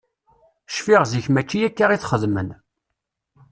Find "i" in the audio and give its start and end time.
1.95-1.97